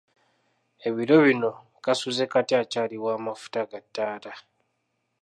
[0.87, 1.51] Ebiro bino
[1.83, 4.31] kaasuzekatya akyali w'amafuta ga ttaala?